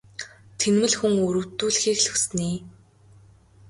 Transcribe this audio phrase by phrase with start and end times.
[0.59, 2.59] Тэнэмэл хүн өрөвдүүлэхийг л хүснэ ээ.